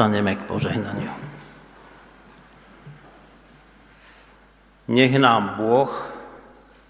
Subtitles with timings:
[0.00, 1.12] povstaneme k požehnaniu.
[4.88, 5.92] Nech nám Boh,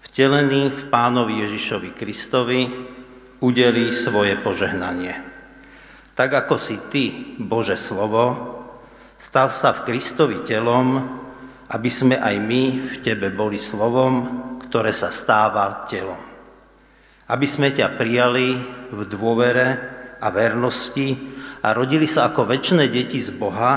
[0.07, 2.71] vtelený v Pánovi Ježišovi Kristovi,
[3.43, 5.11] udelí svoje požehnanie.
[6.15, 8.31] Tak ako si Ty, Bože slovo,
[9.19, 11.03] stal sa v Kristovi telom,
[11.67, 14.23] aby sme aj my v Tebe boli slovom,
[14.71, 16.23] ktoré sa stáva telom.
[17.27, 18.55] Aby sme ťa prijali
[18.87, 21.17] v dôvere a vernosti
[21.65, 23.73] a rodili sa ako väčšie deti z Boha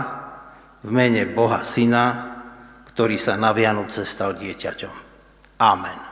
[0.85, 2.37] v mene Boha Syna,
[2.93, 4.95] ktorý sa na Vianoce stal dieťaťom.
[5.65, 6.04] Amen.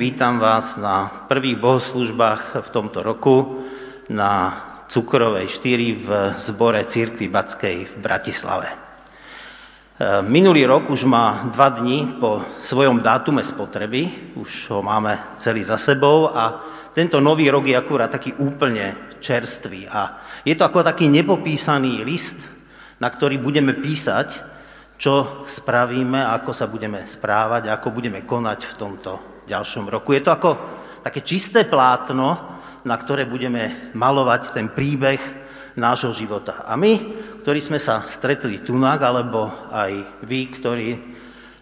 [0.00, 3.60] Vítam vás na prvých bohoslužbách v tomto roku
[4.08, 4.56] na
[4.88, 6.08] Cukrovej 4 v
[6.40, 8.72] zbore Církvy Batskej v Bratislave.
[8.72, 8.76] E,
[10.24, 15.76] minulý rok už má dva dní po svojom dátume spotreby, už ho máme celý za
[15.76, 16.64] sebou a
[16.96, 22.40] tento nový rok je akurát taký úplne čerstvý a je to ako taký nepopísaný list,
[23.04, 24.48] na ktorý budeme písať
[25.00, 30.14] čo spravíme, ako sa budeme správať, ako budeme konať v tomto ďalšom roku.
[30.14, 30.50] Je to ako
[31.02, 32.38] také čisté plátno,
[32.86, 35.18] na ktoré budeme malovať ten príbeh
[35.74, 36.62] nášho života.
[36.64, 36.92] A my,
[37.42, 40.88] ktorí sme sa stretli tunak, alebo aj vy, ktorí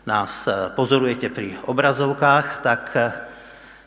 [0.09, 3.01] nás e, pozorujete pri obrazovkách, tak e,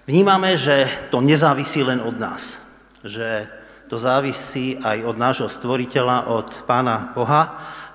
[0.05, 2.61] vnímame, že to nezávisí len od nás.
[3.01, 3.49] Že
[3.89, 7.43] to závisí aj od nášho stvoriteľa, od Pána Boha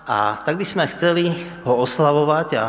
[0.06, 1.32] a tak by sme chceli
[1.64, 2.64] ho oslavovať a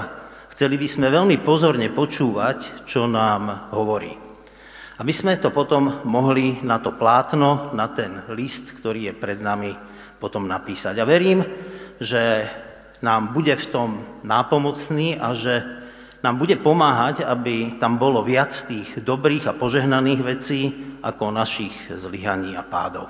[0.58, 4.18] chceli by sme veľmi pozorne počúvať, čo nám hovorí.
[4.98, 9.78] Aby sme to potom mohli na to plátno, na ten list, ktorý je pred nami,
[10.18, 10.98] potom napísať.
[10.98, 11.46] A verím,
[12.02, 12.50] že
[13.06, 13.90] nám bude v tom
[14.26, 15.62] nápomocný a že
[16.26, 20.74] nám bude pomáhať, aby tam bolo viac tých dobrých a požehnaných vecí
[21.06, 23.06] ako našich zlyhaní a pádov.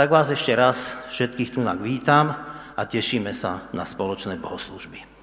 [0.00, 2.32] Tak vás ešte raz všetkých tu vítam
[2.72, 5.13] a tešíme sa na spoločné bohoslužby.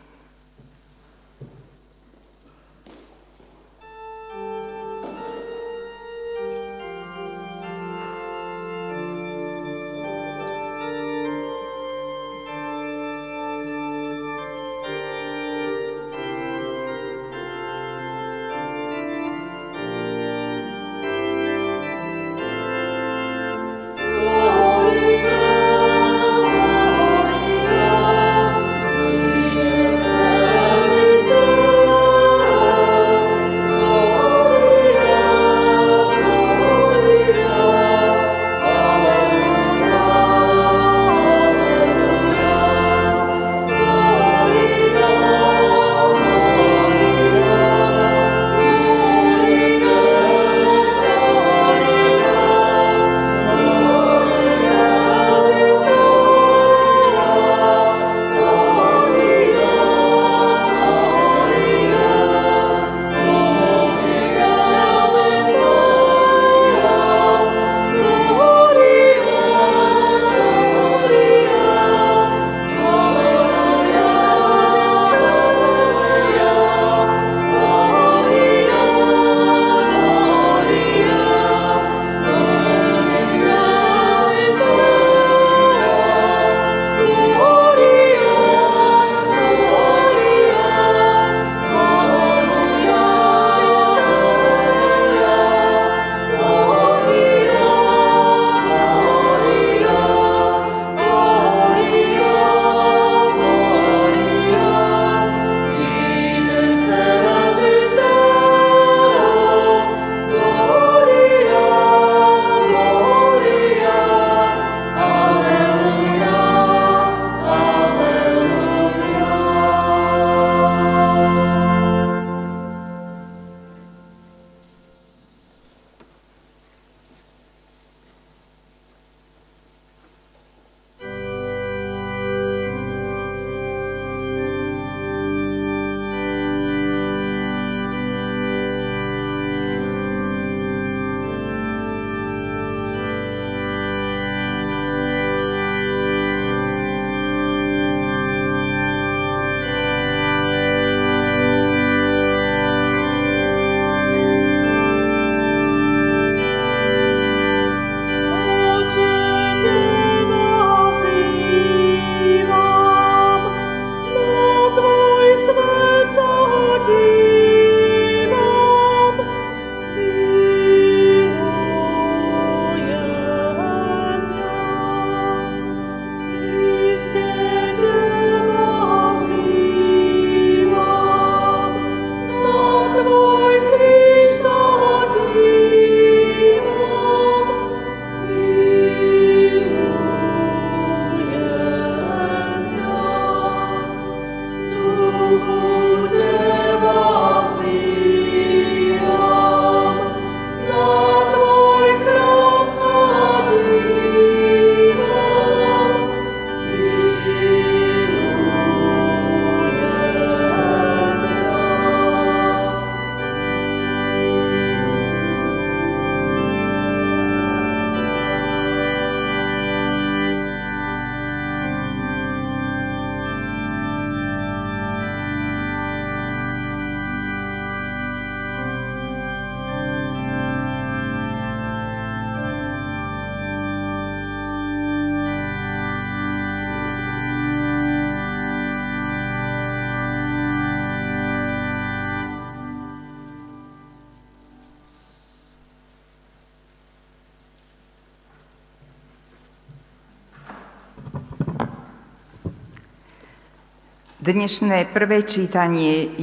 [254.22, 256.14] Dnešné prvé čítanie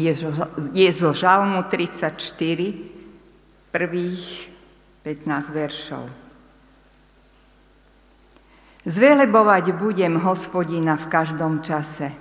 [0.71, 2.15] je zo Žalmu 34,
[3.75, 4.55] prvých
[5.03, 6.07] 15 veršov.
[8.87, 12.15] Zvelebovať budem hospodina v každom čase.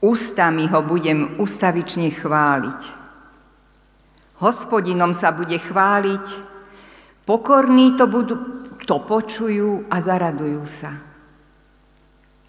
[0.00, 2.80] Ústami ho budem ustavične chváliť.
[4.40, 6.24] Hospodinom sa bude chváliť,
[7.28, 8.36] pokorní to, budú,
[8.88, 11.09] to počujú a zaradujú sa.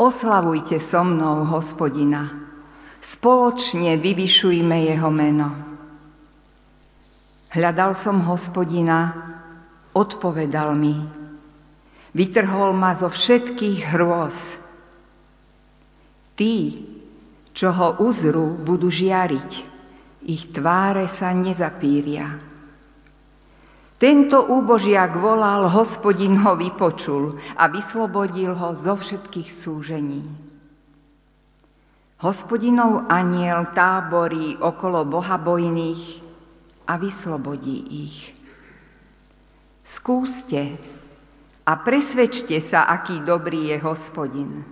[0.02, 2.26] Oslavujte so mnou hospodina,
[2.98, 5.54] spoločne vyvyšujme jeho meno.
[7.54, 9.14] Hľadal som hospodina,
[9.94, 10.98] odpovedal mi,
[12.18, 14.38] vytrhol ma zo všetkých hrôz.
[16.34, 16.82] Tí,
[17.54, 19.52] čo ho uzru, budú žiariť,
[20.26, 22.51] ich tváre sa nezapíria.
[24.02, 30.26] Tento úbožiak volal, hospodin ho vypočul a vyslobodil ho zo všetkých súžení.
[32.18, 36.02] Hospodinov aniel táborí okolo bohabojných
[36.90, 37.78] a vyslobodí
[38.10, 38.34] ich.
[39.86, 40.82] Skúste
[41.62, 44.66] a presvedčte sa, aký dobrý je hospodin.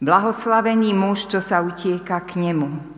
[0.00, 2.97] Blahoslavený muž, čo sa utieka k nemu.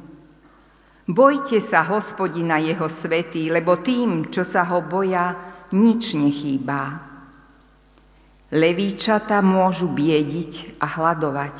[1.10, 5.34] Bojte sa hospodina jeho svetý, lebo tým, čo sa ho boja,
[5.74, 7.02] nič nechýbá.
[8.54, 11.56] Levíčata môžu biediť a hľadovať,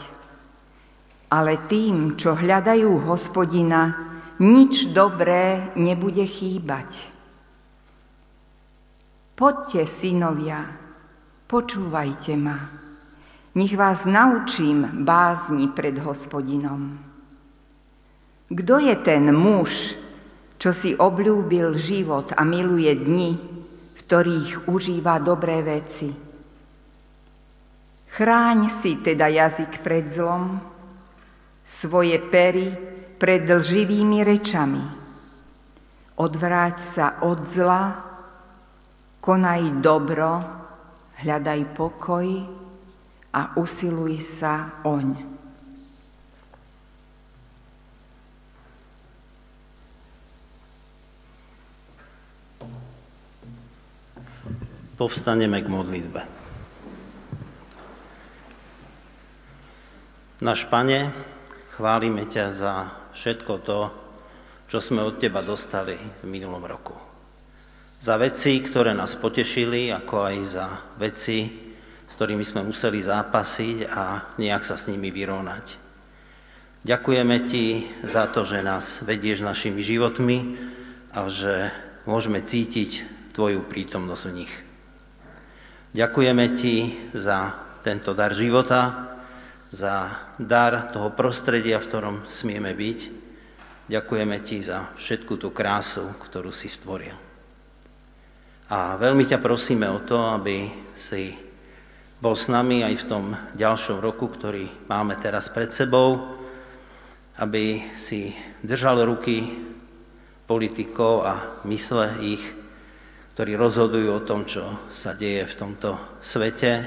[1.35, 7.11] ale tým, čo hľadajú hospodina, nič dobré nebude chýbať.
[9.35, 10.63] Poďte, synovia,
[11.51, 12.71] počúvajte ma.
[13.59, 17.10] Nech vás naučím bázni pred hospodinom.
[18.51, 19.95] Kto je ten muž,
[20.59, 23.31] čo si obľúbil život a miluje dni,
[23.95, 26.11] v ktorých užíva dobré veci?
[28.11, 30.59] Chráň si teda jazyk pred zlom,
[31.63, 32.75] svoje pery
[33.23, 34.83] pred lživými rečami.
[36.19, 38.03] Odvráť sa od zla,
[39.23, 40.43] konaj dobro,
[41.23, 42.27] hľadaj pokoj
[43.31, 45.30] a usiluj sa oň.
[55.01, 56.21] Povstaneme k modlitbe.
[60.45, 61.09] Náš Pane,
[61.73, 62.75] chválime ťa za
[63.17, 63.81] všetko to,
[64.69, 66.93] čo sme od Teba dostali v minulom roku.
[67.97, 70.67] Za veci, ktoré nás potešili, ako aj za
[71.01, 71.49] veci,
[72.05, 75.81] s ktorými sme museli zápasiť a nejak sa s nimi vyrovnať.
[76.85, 77.65] Ďakujeme Ti
[78.05, 80.61] za to, že nás vedieš našimi životmi
[81.17, 81.73] a že
[82.05, 84.70] môžeme cítiť Tvoju prítomnosť v nich.
[85.91, 86.75] Ďakujeme Ti
[87.19, 87.51] za
[87.83, 89.11] tento dar života,
[89.75, 90.07] za
[90.39, 92.99] dar toho prostredia, v ktorom smieme byť.
[93.91, 97.19] Ďakujeme Ti za všetku tú krásu, ktorú si stvoril.
[98.71, 101.35] A veľmi ťa prosíme o to, aby si
[102.23, 103.25] bol s nami aj v tom
[103.59, 106.39] ďalšom roku, ktorý máme teraz pred sebou,
[107.35, 108.31] aby si
[108.63, 109.59] držal ruky
[110.47, 112.60] politikov a mysle ich
[113.41, 116.85] ktorí rozhodujú o tom, čo sa deje v tomto svete,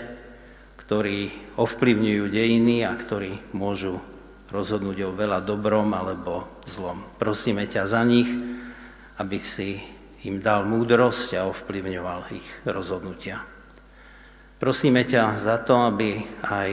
[0.86, 3.98] ktorí ovplyvňujú dejiny a ktorí môžu
[4.54, 7.10] rozhodnúť o veľa dobrom alebo zlom.
[7.18, 8.30] Prosíme ťa za nich,
[9.18, 9.82] aby si
[10.30, 13.42] im dal múdrosť a ovplyvňoval ich rozhodnutia.
[14.62, 16.70] Prosíme ťa za to, aby aj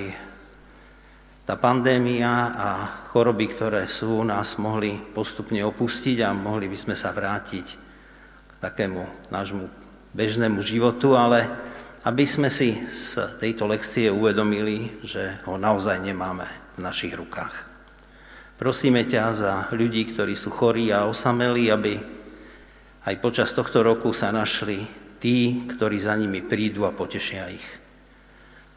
[1.49, 2.69] tá pandémia a
[3.17, 7.89] choroby, ktoré sú, nás mohli postupne opustiť a mohli by sme sa vrátiť
[8.61, 9.67] takému nášmu
[10.13, 11.49] bežnému životu, ale
[12.05, 17.69] aby sme si z tejto lekcie uvedomili, že ho naozaj nemáme v našich rukách.
[18.61, 21.97] Prosíme ťa za ľudí, ktorí sú chorí a osamelí, aby
[23.09, 24.85] aj počas tohto roku sa našli
[25.17, 27.69] tí, ktorí za nimi prídu a potešia ich.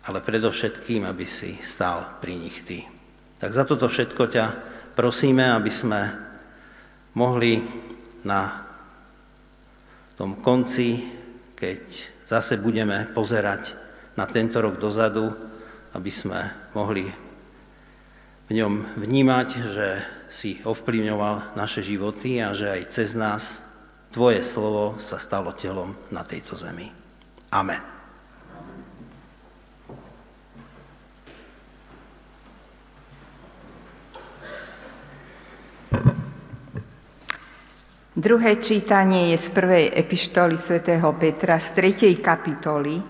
[0.08, 2.84] Ale predovšetkým, aby si stál pri nich ty.
[3.40, 4.46] Tak za toto všetko ťa
[4.96, 6.16] prosíme, aby sme
[7.16, 7.60] mohli
[8.24, 8.63] na
[10.18, 11.10] tom konci,
[11.58, 11.82] keď
[12.28, 13.76] zase budeme pozerať
[14.18, 15.34] na tento rok dozadu,
[15.94, 17.10] aby sme mohli
[18.48, 19.88] v ňom vnímať, že
[20.30, 23.64] si ovplyvňoval naše životy a že aj cez nás
[24.14, 26.86] Tvoje slovo sa stalo telom na tejto zemi.
[27.50, 27.93] Amen.
[38.14, 42.14] Druhé čítanie je z prvej epištoly svätého Petra z 3.
[42.22, 43.02] kapitoly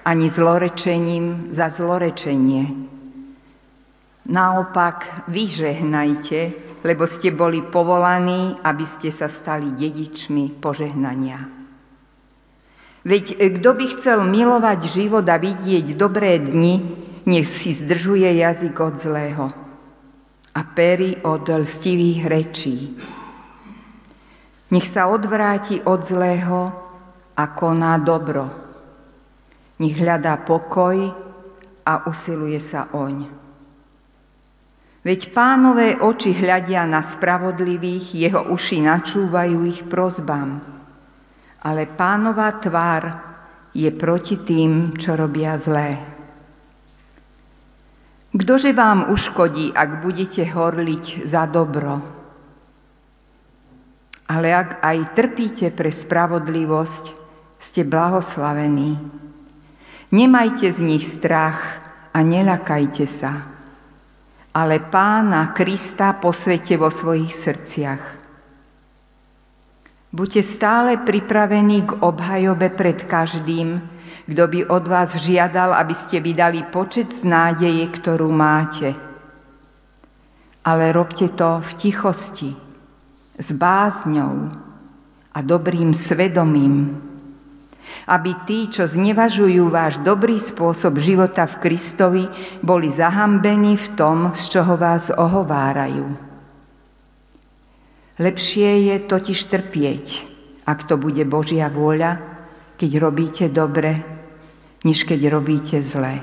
[0.01, 2.73] ani zlorečením za zlorečenie.
[4.25, 6.39] Naopak vyžehnajte,
[6.81, 11.62] lebo ste boli povolaní, aby ste sa stali dedičmi požehnania.
[13.03, 16.79] Veď kto by chcel milovať život a vidieť dobré dni,
[17.27, 19.45] nech si zdržuje jazyk od zlého
[20.55, 22.95] a pery od lstivých rečí.
[24.71, 26.71] Nech sa odvráti od zlého
[27.35, 28.47] a koná dobro.
[29.83, 31.11] Nech hľadá pokoj
[31.83, 33.27] a usiluje sa oň.
[35.03, 40.82] Veď pánové oči hľadia na spravodlivých, jeho uši načúvajú ich prozbám
[41.63, 43.03] ale pánová tvár
[43.71, 45.95] je proti tým, čo robia zlé.
[48.35, 52.01] Kdože vám uškodí, ak budete horliť za dobro?
[54.27, 57.05] Ale ak aj trpíte pre spravodlivosť,
[57.61, 58.99] ste blahoslavení.
[60.11, 61.79] Nemajte z nich strach
[62.11, 63.49] a nelakajte sa,
[64.53, 68.22] ale Pána Krista posvete vo svojich srdciach
[70.13, 73.81] Buďte stále pripravení k obhajobe pred každým,
[74.29, 78.93] kto by od vás žiadal, aby ste vydali počet z nádeje, ktorú máte.
[80.61, 82.53] Ale robte to v tichosti,
[83.41, 84.53] s bázňou
[85.33, 86.93] a dobrým svedomím,
[88.05, 92.25] aby tí, čo znevažujú váš dobrý spôsob života v Kristovi,
[92.61, 96.32] boli zahambení v tom, z čoho vás ohovárajú.
[98.21, 100.05] Lepšie je totiž trpieť,
[100.69, 102.21] ak to bude Božia vôľa,
[102.77, 104.05] keď robíte dobre,
[104.85, 106.21] než keď robíte zlé.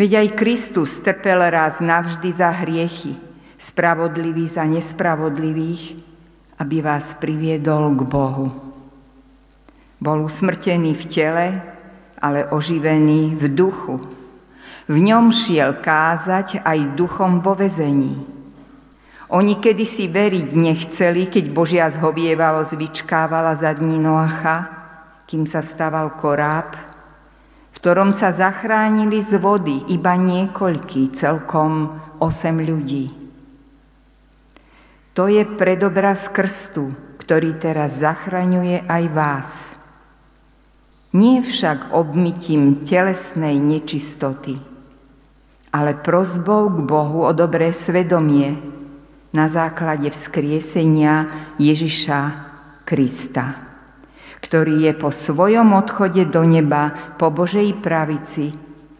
[0.00, 3.12] Veď aj Kristus trpel raz navždy za hriechy,
[3.60, 6.00] spravodlivý za nespravodlivých,
[6.56, 8.48] aby vás priviedol k Bohu.
[10.00, 11.46] Bol usmrtený v tele,
[12.16, 14.00] ale oživený v duchu.
[14.88, 18.39] V ňom šiel kázať aj duchom vo vezení
[19.30, 24.66] oni kedysi veriť nechceli, keď Božia zhovievalo zvyčkávala za dní Noacha,
[25.30, 26.74] kým sa staval koráb,
[27.70, 33.14] v ktorom sa zachránili z vody iba niekoľký, celkom osem ľudí.
[35.14, 36.90] To je predobraz krstu,
[37.22, 39.48] ktorý teraz zachraňuje aj vás.
[41.14, 44.58] Nie však obmytím telesnej nečistoty,
[45.70, 48.79] ale prozbou k Bohu o dobré svedomie,
[49.30, 51.26] na základe vzkriesenia
[51.58, 52.20] Ježiša
[52.86, 53.58] Krista,
[54.42, 58.50] ktorý je po svojom odchode do neba po Božej pravici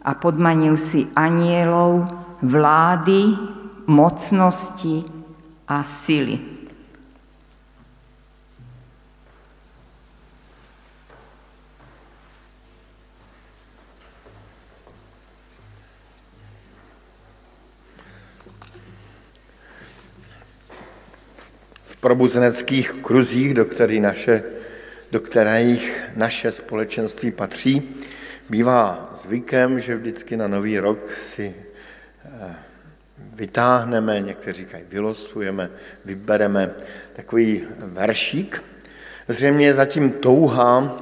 [0.01, 2.07] a podmanil si anielov,
[2.41, 3.35] vlády,
[3.85, 5.05] mocnosti
[5.67, 6.50] a sily.
[22.01, 24.43] Probuzeneckých kruzích, do, který naše,
[25.11, 27.95] do kterých naše společenství patří,
[28.49, 32.55] bývá zvykem, že vždycky na nový rok si eh,
[33.33, 35.69] vytáhneme, někteří říkají vylosujeme,
[36.05, 36.71] vybereme
[37.13, 38.63] takový veršík.
[39.27, 40.97] Zřejmě je zatím touha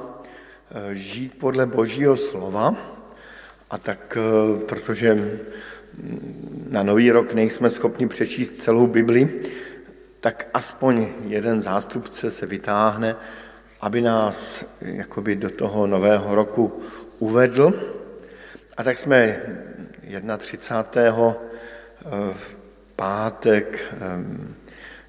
[0.70, 2.76] eh, žít podle božího slova
[3.70, 9.28] a tak, eh, protože mm, na nový rok nejsme schopni přečíst celou Bibli,
[10.20, 13.16] tak aspoň jeden zástupce se vytáhne,
[13.80, 16.82] aby nás jakoby do toho nového roku
[17.18, 17.72] uvedl.
[18.76, 19.40] A tak jsme
[20.38, 21.36] 31.
[22.00, 22.58] Eh, v
[22.96, 23.98] pátek eh,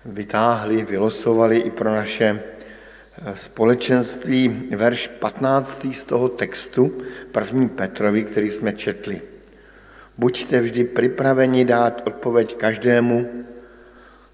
[0.06, 5.88] vytáhli, vylosovali i pro naše eh, společenství verš 15.
[5.91, 6.97] z toho textu,
[7.32, 9.21] první Petrovi, který jsme četli.
[10.17, 13.30] Buďte vždy připraveni dát odpověď každému,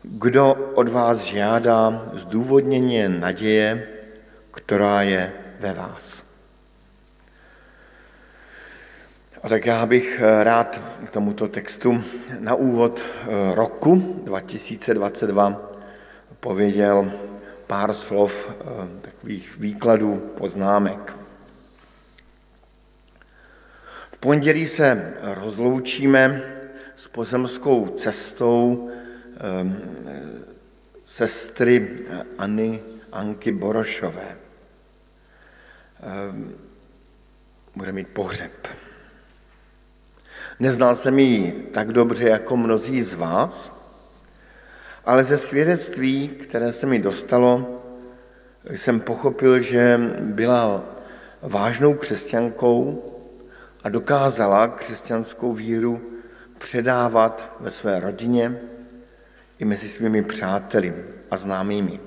[0.10, 3.88] kdo od vás žádá zdůvodnění naděje,
[4.52, 6.24] která je ve vás.
[9.43, 12.04] A tak já bych rád k tomuto textu
[12.39, 15.72] na úvod eh, roku 2022
[16.39, 17.12] pověděl
[17.67, 18.63] pár slov eh,
[19.02, 21.13] takových výkladů, poznámek.
[24.12, 26.41] V pondělí se rozloučíme
[26.96, 28.89] s pozemskou cestou
[31.06, 32.00] sestry
[32.38, 34.38] Anny Anky Borošové.
[36.04, 36.54] Ehm,
[37.76, 38.67] bude mít pohřeb.
[40.60, 43.71] Neznal jsem ji tak dobře jako mnozí z vás,
[45.06, 47.82] ale ze svědectví, které se mi dostalo,
[48.69, 50.86] jsem pochopil, že byla
[51.41, 53.04] vážnou křesťankou
[53.84, 56.02] a dokázala křesťanskou víru
[56.58, 58.60] předávat ve své rodině
[59.60, 60.93] i mezi svými přáteli
[61.32, 62.00] a známými.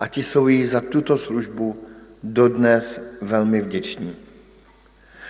[0.00, 1.84] A ti jsou jí za tuto službu
[2.22, 4.16] dodnes velmi vděční.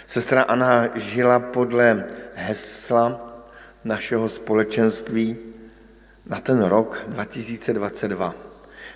[0.06, 3.26] Sestra Anna žila podle hesla
[3.84, 5.36] našeho společenství
[6.26, 8.34] na ten rok 2022.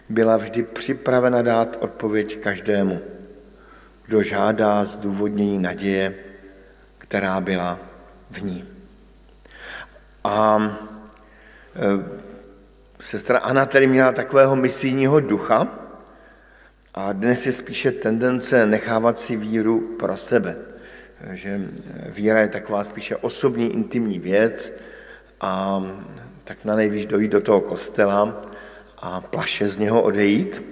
[0.09, 3.01] Byla vždy připravena dát odpověď každému,
[4.07, 6.15] kdo žádá zdůvodnění naděje,
[6.99, 7.79] která byla
[8.31, 8.65] v ní.
[10.25, 10.59] A
[13.01, 15.69] sestra Anna tedy měla takového misijního ducha
[16.95, 20.57] a dnes je spíše tendence nechávat si víru pro sebe.
[21.33, 21.61] Že
[22.09, 24.73] víra je taková spíše osobní, intimní věc
[25.41, 25.83] a
[26.45, 28.43] tak na nejvíc dojít do toho kostela
[28.99, 30.63] a plaše z něho odejít.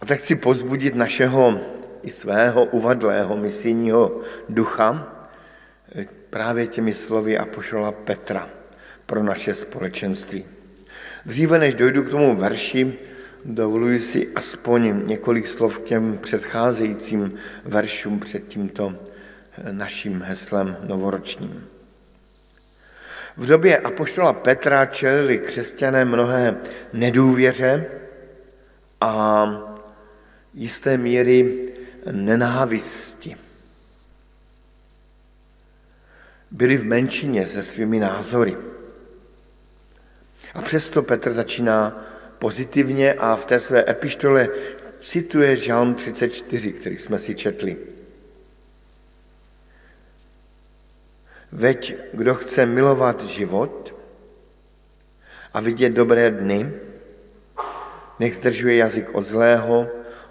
[0.00, 1.60] A tak chci pozbudit našeho
[2.02, 5.12] i svého uvadlého misijního ducha
[5.94, 8.59] eh, právě těmi slovy Apoštola Petra
[9.10, 10.44] pro naše společenství.
[11.26, 12.98] Dříve než dojdu k tomu verši,
[13.44, 21.66] dovoluji si aspoň několik slov k těm předcházejícím veršům před tímto eh, naším heslem novoročním.
[23.36, 26.56] V době Apoštola Petra čelili křesťané mnohé
[26.92, 27.86] nedůvěře
[29.00, 29.46] a
[30.54, 31.72] jisté míry
[32.10, 33.36] nenávisti.
[36.50, 38.69] Byli v menšině se svými názory.
[40.54, 42.04] A přesto Petr začíná
[42.38, 44.48] pozitivně a v té své epištole
[45.00, 47.76] cituje Žalm 34, který jsme si četli.
[51.52, 53.94] Veď kdo chce milovat život
[55.54, 56.72] a vidět dobré dny,
[58.18, 59.88] nech zdržuje jazyk od zlého,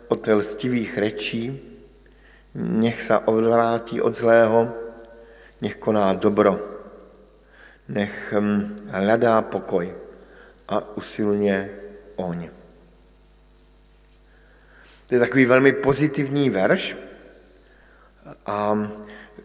[0.07, 1.59] od lstivých rečí,
[2.55, 4.73] nech se odvrátí od zlého,
[5.61, 6.59] nech koná dobro,
[7.87, 10.08] nech hm, hledá pokoj
[10.69, 11.69] a usilně
[12.15, 12.49] oň.
[15.07, 16.97] To je takový velmi pozitivní verš,
[18.45, 18.89] a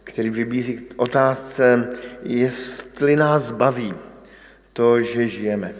[0.03, 1.89] který vybízí k otázce,
[2.23, 3.93] jestli nás baví
[4.73, 5.73] to, že žijeme.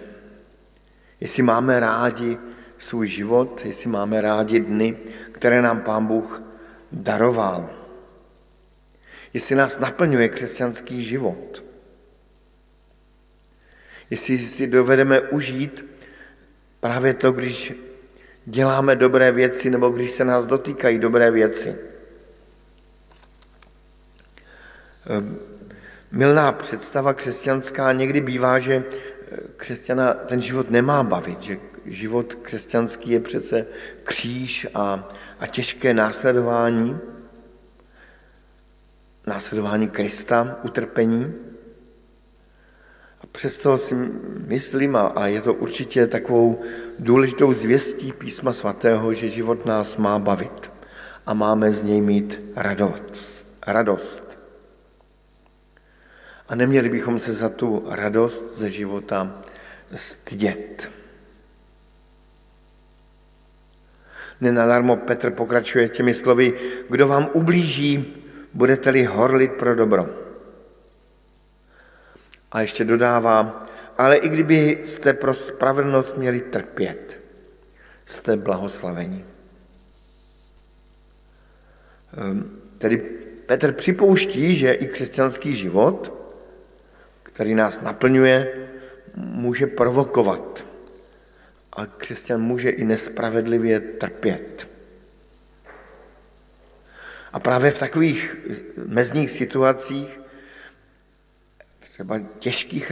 [1.20, 2.38] Jestli máme rádi
[2.78, 4.98] svůj život, jestli máme rádi dny,
[5.32, 6.42] které nám Pán Bůh
[6.92, 7.70] daroval.
[9.34, 11.65] Jestli nás naplňuje křesťanský život.
[14.10, 15.86] Jestli si dovedeme užít
[16.80, 17.74] právě to, když
[18.46, 21.76] děláme dobré věci nebo když se nás dotýkají dobré věci.
[25.08, 25.40] Ehm,
[26.12, 33.12] milná představa křesťanská někdy bývá, že eh, křesťana ten život nemá bavit, že život křesťanský
[33.12, 33.66] je přece
[34.04, 36.98] kříž a, a těžké následování,
[39.28, 41.34] následování Krista, utrpení.
[43.36, 43.96] Přesto si
[44.48, 46.62] myslím, a je to určitě takovou
[47.00, 50.72] důležitou zvěstí písma svatého, že život nás má bavit
[51.26, 53.48] a máme z něj mít radost.
[53.68, 54.40] radost.
[56.48, 59.42] A neměli bychom se za tu radost ze života
[59.96, 60.90] stydět.
[64.42, 66.54] Nenadarmo Petr pokračuje těmi slovy,
[66.90, 70.25] kdo vám ublíží, budete-li horlit pro dobro.
[72.56, 77.20] A ještě dodává, ale i kdyby jste pro spravedlnost měli trpět,
[78.06, 79.26] jste blahoslavení.
[82.18, 82.98] Ehm, tedy
[83.46, 86.14] Petr připouští, že i křesťanský život,
[87.24, 88.68] který nás naplňuje,
[89.16, 90.66] může provokovat
[91.74, 94.70] a křesťan může i nespravedlivě trpět.
[97.34, 98.38] A právě v takových
[98.86, 100.25] mezních situacích,
[101.96, 102.92] třeba těžkých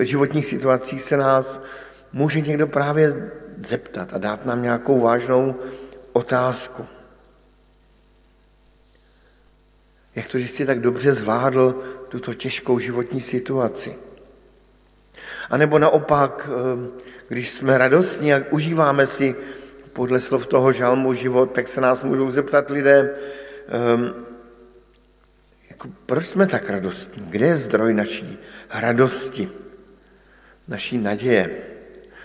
[0.00, 1.60] životních situacích se nás
[2.12, 3.30] může někdo právě
[3.66, 5.54] zeptat a dát nám nějakou vážnou
[6.12, 6.86] otázku.
[10.14, 11.72] Jak to, že jsi tak dobře zvládl
[12.08, 13.96] tuto těžkou životní situaci?
[15.50, 16.48] A nebo naopak,
[17.28, 19.36] když jsme radostní a užíváme si
[19.92, 23.14] podle slov toho žalmu život, tak se nás můžou zeptat lidé,
[23.94, 24.24] um,
[25.74, 27.26] jako, proč jsme tak radostní?
[27.30, 28.38] Kde je zdroj naší
[28.70, 29.50] radosti,
[30.68, 31.50] naší naděje?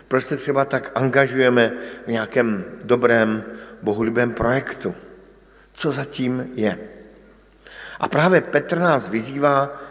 [0.07, 1.73] Proč se třeba tak angažujeme
[2.05, 3.43] v nějakém dobrém,
[3.81, 4.95] bohulibém projektu?
[5.73, 6.77] Co zatím je?
[7.99, 9.81] A právě Petr nás vyzývá,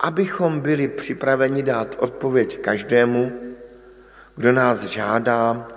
[0.00, 3.32] abychom byli připraveni dát odpověď každému,
[4.36, 5.68] kdo nás žádá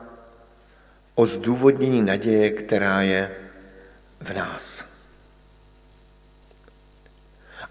[1.15, 3.31] o o zdůvodnění naděje, která je
[4.19, 4.90] v nás.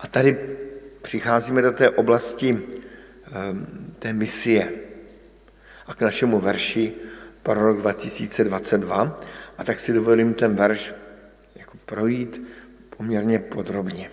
[0.01, 0.57] A tady
[1.03, 2.63] přicházíme do té oblasti
[3.33, 4.73] ehm, té misie
[5.87, 6.93] a k našemu verši
[7.43, 9.21] pro rok 2022.
[9.59, 10.95] A tak si dovolím ten verš
[11.55, 12.43] jako projít
[12.97, 14.11] poměrně podrobně.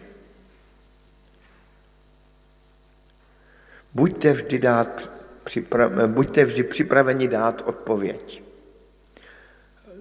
[3.93, 5.11] Buďte vždy, dát,
[5.45, 8.43] připra- buďte vždy připraveni dát odpověď.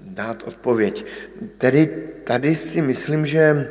[0.01, 1.07] Dát odpověď.
[1.59, 3.71] Tedy tady si myslím, že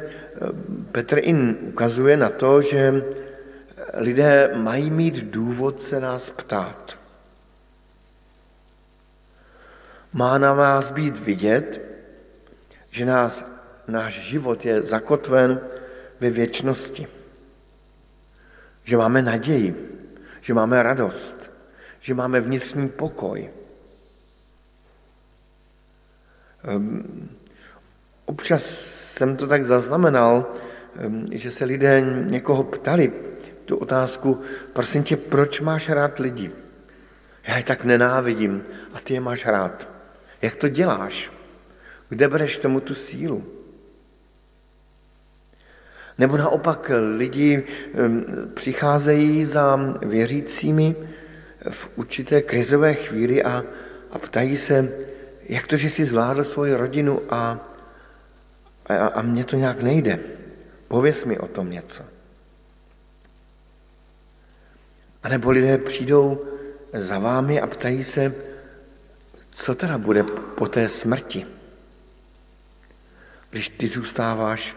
[0.91, 3.03] Petr in ukazuje na to, že
[3.93, 6.97] lidé mají mít důvod se nás ptát.
[10.13, 11.81] Má na vás být vidět,
[12.89, 13.45] že nás,
[13.87, 15.59] náš život je zakotven
[16.19, 17.07] ve věčnosti.
[18.83, 19.91] Že máme naději,
[20.41, 21.51] že máme radost,
[21.99, 23.49] že máme vnitřní pokoj.
[26.63, 27.29] Ehm,
[28.25, 28.65] občas
[29.15, 30.51] jsem to tak zaznamenal,
[30.95, 33.13] ehm, že se lidé někoho ptali
[33.65, 34.41] tu otázku,
[34.73, 36.51] prosím tě, proč máš rád lidi?
[37.47, 39.87] Já je tak nenávidím a ty je máš rád.
[40.41, 41.31] Jak to děláš?
[42.09, 43.43] Kde bereš tomu tu sílu?
[46.17, 47.63] Nebo naopak lidi
[48.53, 50.95] přicházejí za věřícími
[51.69, 53.63] v určité krizové chvíli a,
[54.11, 54.89] a ptají se,
[55.49, 57.74] jak to, že jsi zvládl svoji rodinu a,
[58.85, 60.19] a, a mně to nějak nejde.
[60.87, 62.03] Pověz mi o tom něco.
[65.23, 66.45] A nebo lidé přijdou
[66.93, 68.33] za vámi a ptají se,
[69.51, 70.23] co teda bude
[70.57, 71.45] po té smrti,
[73.49, 74.75] když ty zůstáváš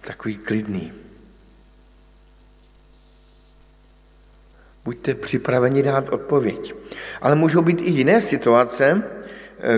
[0.00, 0.92] takový klidný.
[4.84, 6.74] Buďte připraveni dát odpověď.
[7.20, 9.02] Ale můžou být i jiné situace,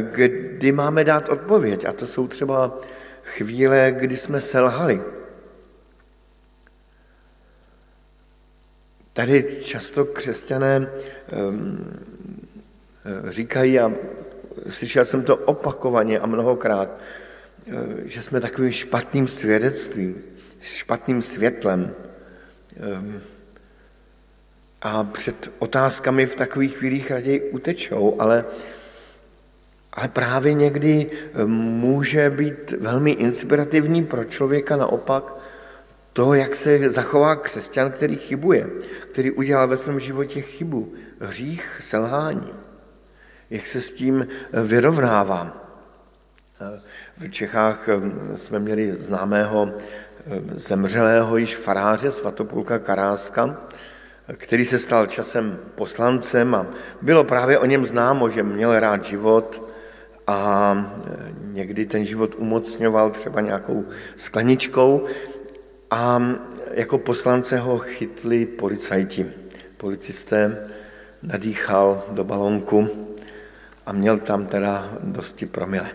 [0.01, 1.85] kdy máme dát odpověď.
[1.85, 2.79] A to jsou třeba
[3.37, 5.03] chvíle, kdy jsme selhali.
[9.13, 10.89] Tady často křesťané
[11.29, 12.03] ehm,
[13.29, 13.93] říkají, a
[14.69, 16.89] slyšel jsem to opakovaně a mnohokrát,
[17.67, 17.73] eh,
[18.05, 20.23] že jsme takovým špatným svědectvím,
[20.61, 21.95] špatným světlem.
[22.77, 23.21] Eh,
[24.83, 28.45] a před otázkami v takových chvílích raději utečou, ale,
[29.93, 35.35] ale právě někdy eh, může být velmi inspirativní pro člověka naopak
[36.13, 38.67] to, jak se zachová křesťan, který chybuje,
[39.11, 42.53] který udělal ve svém životě chybu, hřích, selhání
[43.51, 45.69] jak se s tím eh, vyrovnává.
[46.61, 46.81] Eh,
[47.19, 47.89] v Čechách
[48.35, 49.73] jsme měli známého
[50.55, 53.61] zemřelého již faráře Svatopulka Karáska,
[54.37, 56.67] který se stal časem poslancem a
[57.03, 59.72] bylo právě o něm známo, že měl rád život
[60.27, 60.97] a
[61.43, 63.85] někdy ten život umocňoval třeba nějakou
[64.17, 65.07] skleničkou
[65.91, 66.23] a
[66.71, 69.27] jako poslance ho chytli policajti.
[69.77, 70.69] Policisté
[71.23, 72.89] nadýchal do balonku
[73.87, 75.91] a měl tam teda dosti promile.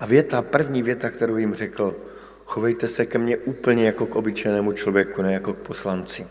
[0.00, 1.96] A věta, první věta, kterou jim řekl,
[2.44, 6.26] chovejte se ke mně úplně jako k obyčejnému člověku, ne jako k poslanci.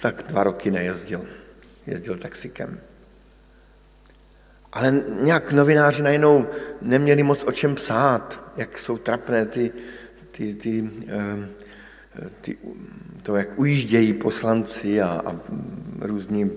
[0.00, 1.24] Tak dva roky nejezdil.
[1.86, 2.80] Jezdil taxikem.
[4.72, 6.46] Ale nějak novináři najednou
[6.82, 9.72] neměli moc o čem psát, jak jsou trapné ty,
[10.30, 11.48] ty, ty, eh,
[12.40, 12.56] ty
[13.22, 15.36] to, jak ujíždějí poslanci a, a
[16.00, 16.50] různí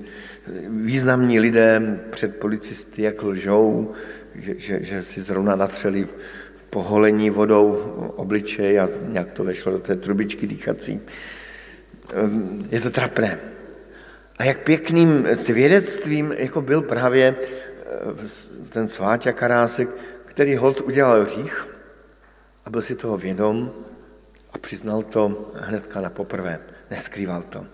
[0.67, 3.91] významní lidé před policisty, jak lžou,
[4.36, 6.08] že, že, že si zrovna natřeli
[6.69, 7.69] poholení vodou
[8.15, 10.99] obličej a nějak to vešlo do té trubičky dýchací.
[12.13, 13.39] Ehm, je to trapné.
[14.38, 17.36] A jak pěkným svědectvím jako byl právě
[18.69, 19.89] ten Sváťa Karásek,
[20.25, 21.67] který hold udělal hřích
[22.65, 23.71] a byl si toho vědom
[24.53, 26.60] a přiznal to hnedka na poprvé.
[26.91, 27.65] Neskrýval to.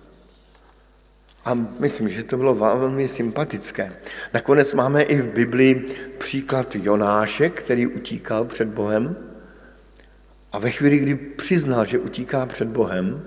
[1.46, 3.94] A myslím, že to bylo velmi sympatické.
[4.34, 5.76] Nakonec máme i v Biblii
[6.18, 9.16] příklad Jonáše, který utíkal před Bohem.
[10.52, 13.26] A ve chvíli, kdy přiznal, že utíká před Bohem,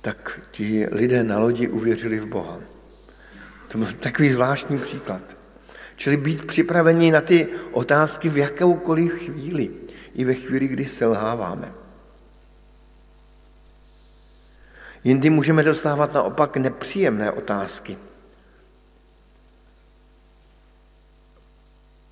[0.00, 2.58] tak ti lidé na lodi uvěřili v Boha.
[3.68, 5.39] To byl takový zvláštní příklad.
[6.00, 9.70] Čili být připraveni na ty otázky v jakoukoliv chvíli,
[10.14, 11.72] i ve chvíli, kdy selháváme.
[15.04, 17.98] Jindy můžeme dostávat naopak nepříjemné otázky.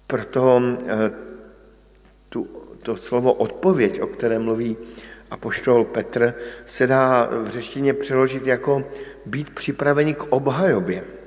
[0.07, 1.11] Proto eh,
[2.29, 2.44] tu,
[2.83, 4.77] to slovo odpověď, o kterém mluví
[5.31, 6.35] apoštol Petr,
[6.66, 8.85] se dá v řeštině přeložit jako
[9.27, 11.17] být připraveni k obhajobě.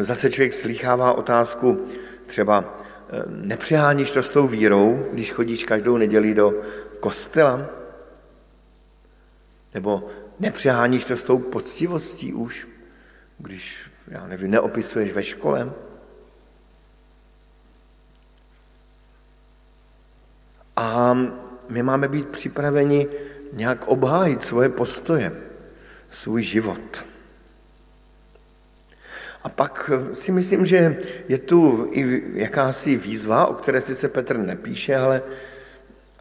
[0.00, 1.86] Zase člověk slychává otázku,
[2.26, 2.84] třeba
[3.28, 6.62] nepřeháníš to s tou vírou, když chodíš každou neděli do
[7.00, 7.66] kostela?
[9.74, 10.08] Nebo
[10.40, 12.68] nepřeháníš to s tou poctivostí už,
[13.38, 15.72] když, já nevím, neopisuješ ve škole?
[20.76, 21.18] A
[21.68, 23.08] my máme být připraveni
[23.52, 25.32] nějak obhájit svoje postoje,
[26.10, 27.04] svůj život.
[29.44, 30.96] A pak si myslím, že
[31.28, 35.22] je tu i jakási výzva, o které sice Petr nepíše, ale,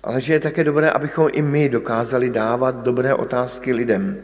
[0.03, 4.23] ale že je také dobré, abychom i my dokázali dávat dobré otázky lidem,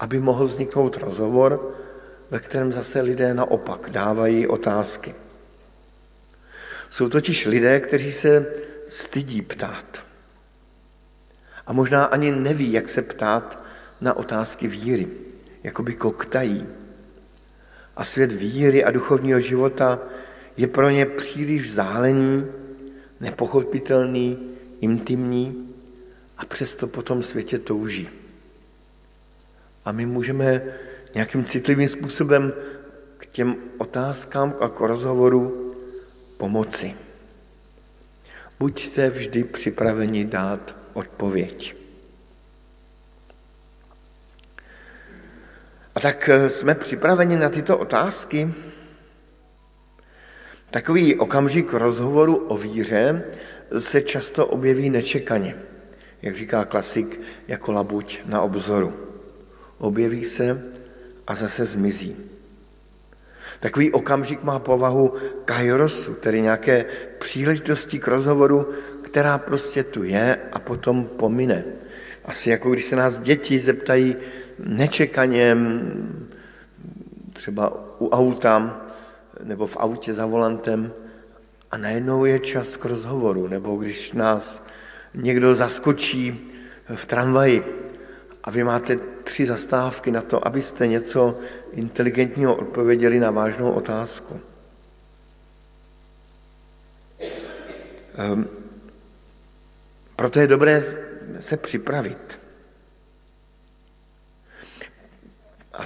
[0.00, 1.74] aby mohl vzniknout rozhovor,
[2.30, 5.14] ve kterém zase lidé naopak dávají otázky.
[6.90, 8.46] Jsou totiž lidé, kteří se
[8.88, 10.02] stydí ptát.
[11.66, 13.64] A možná ani neví, jak se ptát
[14.00, 15.08] na otázky víry,
[15.62, 16.66] jakoby koktají.
[17.98, 19.98] A svět víry a duchovního života
[20.56, 22.46] je pro ně příliš vzdálený,
[23.20, 24.38] nepochopitelný,
[24.80, 25.74] intimní
[26.36, 28.08] a přesto po tom světě touží.
[29.84, 30.62] A my můžeme
[31.14, 32.52] nějakým citlivým způsobem
[33.18, 35.74] k těm otázkám a k rozhovoru
[36.36, 36.94] pomoci.
[38.58, 41.77] Buďte vždy připraveni dát odpověď.
[45.98, 48.54] A tak eh, jsme připraveni na tyto otázky.
[50.70, 53.22] Takový okamžik rozhovoru o víře
[53.78, 55.56] se často objeví nečekaně,
[56.22, 58.92] jak říká klasik, jako labuť na obzoru.
[59.78, 60.62] Objeví se
[61.26, 62.16] a zase zmizí.
[63.60, 66.84] Takový okamžik má povahu kairosu, tedy nějaké
[67.18, 68.70] příležitosti k rozhovoru,
[69.02, 71.64] která prostě tu je a potom pomine.
[72.24, 74.16] Asi jako když se nás děti zeptají
[74.58, 75.56] nečekaně,
[77.32, 78.80] třeba u auta
[79.42, 80.92] nebo v autě za volantem
[81.70, 84.62] a najednou je čas k rozhovoru, nebo když nás
[85.14, 86.50] někdo zaskočí
[86.94, 87.64] v tramvaji
[88.44, 91.38] a vy máte tři zastávky na to, abyste něco
[91.72, 94.40] inteligentního odpověděli na vážnou otázku.
[98.32, 98.48] Um,
[100.16, 100.82] proto je dobré
[101.40, 102.37] se připravit.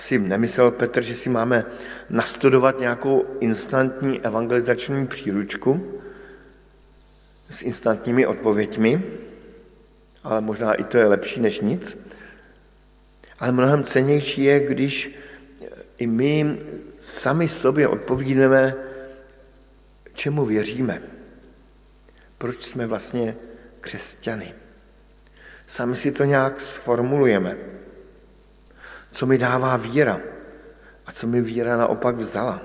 [0.03, 1.64] Asi nemyslel Petr, že si máme
[2.11, 6.00] nastudovat nějakou instantní evangelizační příručku
[7.50, 9.03] s instantními odpověďmi,
[10.22, 11.98] ale možná i to je lepší než nic.
[13.38, 15.14] Ale mnohem cenější je, když
[15.98, 16.59] i my
[16.98, 18.74] sami sobě odpovídeme,
[20.14, 21.03] čemu věříme.
[22.38, 23.36] Proč jsme vlastně
[23.80, 24.55] křesťany.
[25.66, 27.57] Sami si to nějak sformulujeme.
[29.12, 30.20] Co mi dává víra
[31.06, 32.62] a co mi víra naopak vzala.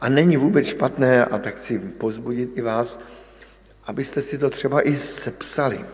[0.00, 3.00] A není vůbec špatné, a tak chci pozbudit i vás,
[3.84, 5.84] abyste si to třeba i sepsali.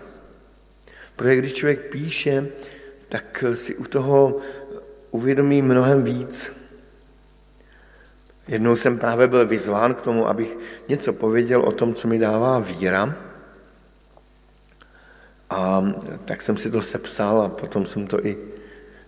[1.17, 2.49] Protože když člověk píše,
[3.09, 4.39] tak si u toho
[5.11, 6.53] uvědomí mnohem víc.
[8.49, 10.57] Jednou jsem právě byl vyzván k tomu, abych
[10.89, 13.17] něco pověděl o tom, co mi dává víra.
[15.51, 15.85] A
[16.25, 18.39] tak jsem si to sepsal a potom jsem to i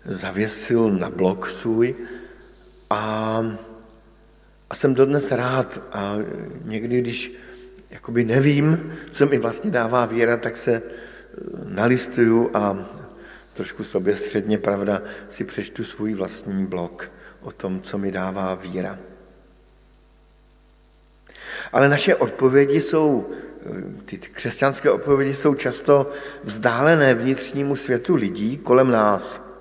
[0.05, 1.95] zavěsil na blog svůj.
[2.91, 3.45] A,
[4.71, 5.81] a jsem dodnes rád.
[5.93, 6.17] A
[6.65, 7.33] někdy, když
[7.91, 10.83] jakoby nevím, co mi vlastně dává víra, tak se
[11.69, 12.87] nalistuju a
[13.55, 18.99] trošku sobě středně, pravda, si přečtu svůj vlastní blog o tom, co mi dává víra.
[21.73, 23.31] Ale naše odpovědi jsou,
[24.05, 26.11] ty křesťanské odpovědi jsou často
[26.45, 29.52] vzdálené vnitřnímu světu lidí kolem nás.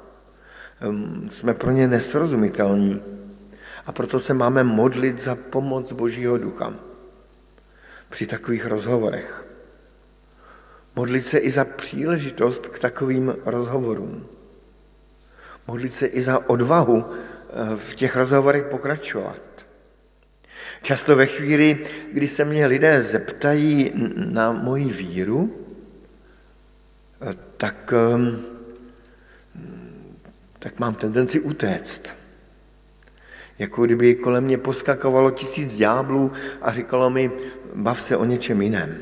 [1.29, 3.01] Jsme pro ně nesrozumitelní
[3.85, 6.73] a proto se máme modlit za pomoc Božího ducha
[8.09, 9.45] při takových rozhovorech.
[10.95, 14.27] Modlit se i za příležitost k takovým rozhovorům.
[15.67, 19.41] Modlit se i za odvahu eh, v těch rozhovorech pokračovat.
[20.81, 25.55] Často ve chvíli, kdy se mě lidé zeptají na moji víru,
[27.21, 27.93] eh, tak,
[30.61, 32.13] tak mám tendenci utéct.
[33.59, 36.31] Jako kdyby kolem mě poskakovalo tisíc ďáblů
[36.61, 37.31] a říkalo mi,
[37.73, 38.97] bav se o něčem jiném.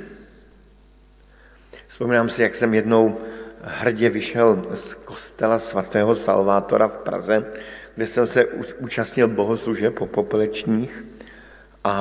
[1.88, 3.18] Vzpomínám si, jak jsem jednou
[3.62, 7.46] hrdě vyšel z kostela svatého Salvátora v Praze,
[7.96, 8.46] kde jsem se
[8.80, 11.06] účastnil bohoslužeb po popelečních
[11.84, 11.92] a,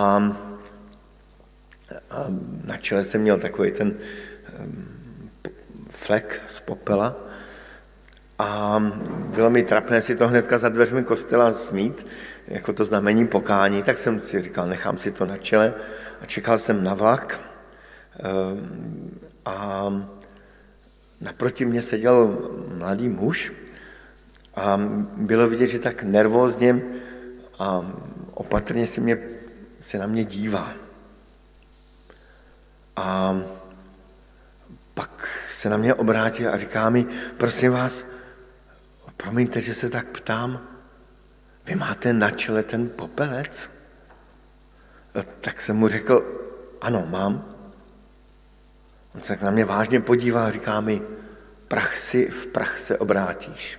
[2.10, 2.24] a
[2.64, 3.98] na čele jsem měl takový ten
[5.90, 7.27] flek z popela
[8.38, 8.82] a
[9.34, 12.06] bylo mi trapné si to hnedka za dveřmi kostela smít,
[12.46, 15.74] jako to znamení pokání, tak jsem si říkal, nechám si to na čele
[16.20, 17.40] a čekal jsem na vlak
[18.20, 19.92] ehm, a
[21.20, 22.38] naproti mě seděl
[22.74, 23.52] mladý muž
[24.54, 24.80] a
[25.16, 26.82] bylo vidět, že tak nervózně
[27.58, 27.92] a
[28.34, 29.18] opatrně si, mě,
[29.80, 30.72] se na mě dívá.
[32.96, 33.40] A
[34.94, 38.06] pak se na mě obrátil a říká mi, prosím vás,
[39.18, 40.62] promiňte, že se tak ptám,
[41.66, 43.70] vy máte na čele ten popelec?
[45.40, 46.24] Tak jsem mu řekl,
[46.80, 47.54] ano, mám.
[49.14, 51.02] On se na mě vážně podíval a říká mi,
[51.68, 53.78] prach si v prach se obrátíš.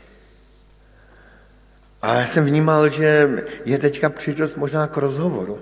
[2.02, 3.30] A já jsem vnímal, že
[3.66, 5.60] je teďka příležitost možná k rozhovoru.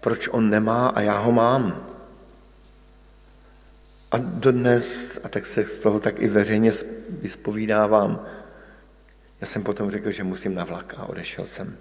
[0.00, 1.86] Proč on nemá a já ho mám.
[4.10, 6.72] A dodnes, a tak se z toho tak i veřejně
[7.10, 8.26] vyspovídávám,
[9.40, 11.76] já jsem potom řekl, že musím na vlak a odešel jsem.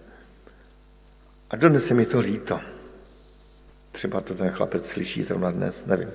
[1.50, 2.60] A dodnes je mi to líto.
[3.92, 6.10] Třeba to ten chlapec slyší zrovna dnes, nevím.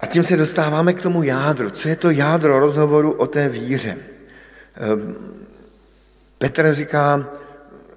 [0.00, 1.70] A tím se dostáváme k tomu jádru.
[1.70, 3.96] Co je to jádro rozhovoru o té víře?
[4.74, 5.16] Ehm,
[6.38, 7.30] Petr říká,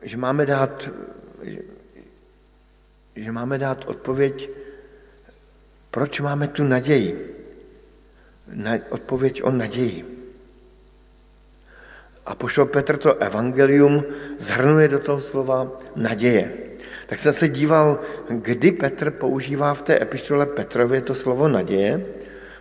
[0.01, 0.89] že máme dát,
[3.15, 4.49] že máme dát odpověď,
[5.97, 7.35] proč máme tu naději.
[8.53, 10.05] Na, odpověď o naději.
[12.25, 14.03] A pošel Petr to evangelium
[14.39, 16.53] zhrnuje do toho slova naděje.
[17.05, 22.05] Tak jsem se díval, kdy Petr používá v té epištole Petrově to slovo naděje.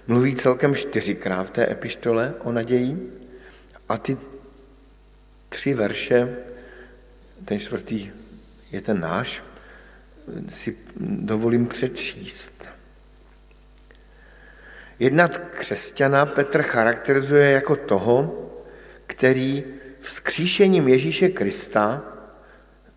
[0.07, 3.12] Mluví celkem čtyřikrát v té epištole o naději.
[3.89, 4.16] A ty
[5.49, 6.37] tři verše,
[7.45, 8.11] ten čtvrtý
[8.72, 9.45] je ten náš,
[10.49, 12.76] si dovolím přečíst.
[14.99, 18.42] Jednat křesťana Petr charakterizuje jako toho,
[19.07, 19.64] který
[20.01, 22.03] vzkříšením Ježíše Krista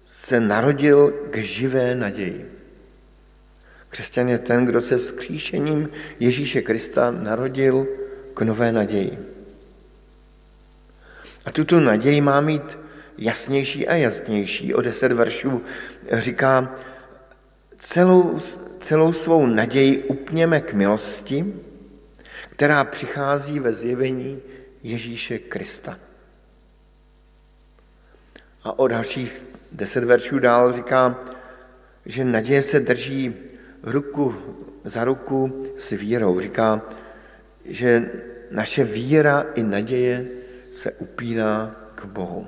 [0.07, 2.51] se narodil k živé naději.
[3.89, 5.89] Křesťan je ten, kdo se vzkříšením
[6.19, 7.87] Ježíše Krista narodil
[8.33, 9.19] k nové naději.
[11.45, 12.77] A tuto naději má mít
[13.17, 14.73] jasnější a jasnější.
[14.73, 15.63] O deset veršů
[16.11, 16.75] říká,
[17.79, 18.39] celou,
[18.79, 21.53] celou svou naději upněme k milosti,
[22.60, 24.41] která přichází ve zjevení
[24.84, 25.99] Ježíše Krista.
[28.64, 31.20] A o dalších deset veršů dál říká,
[32.05, 33.34] že naděje se drží
[33.84, 34.36] ruku
[34.84, 36.39] za ruku s vírou.
[36.39, 36.82] Říká,
[37.66, 38.12] že
[38.51, 40.28] naše víra i naděje
[40.72, 42.47] se upíná k Bohu.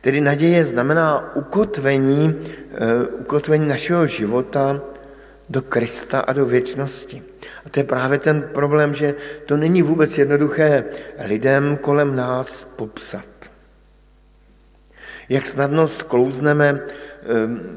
[0.00, 4.80] Tedy naděje znamená ukotvení, eh, ukotvení našeho života
[5.48, 7.29] do Krista a do věčnosti.
[7.66, 9.14] A to je právě ten problém, že
[9.46, 10.84] to není vůbec jednoduché
[11.24, 13.24] lidem kolem nás popsat.
[15.28, 17.76] Jak snadno sklouzneme ehm,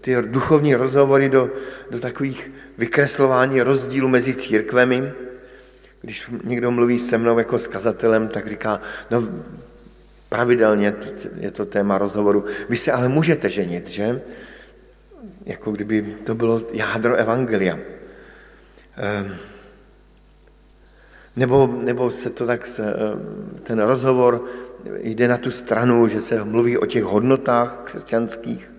[0.00, 1.50] ty duchovní rozhovory do,
[1.90, 5.12] do takových vykreslování rozdílů mezi církvemi.
[6.02, 9.28] Když někdo mluví se mnou jako s kazatelem, tak říká, no
[10.28, 10.94] pravidelně
[11.36, 12.44] je to téma rozhovoru.
[12.68, 14.22] Vy se ale můžete ženit, že?
[15.46, 17.78] Jako kdyby to bylo jádro evangelia.
[18.96, 19.36] Ehm,
[21.36, 24.44] nebo, nebo se to tak, ehm, ten rozhovor
[25.02, 28.72] jde na tu stranu, že se mluví o těch hodnotách křesťanských.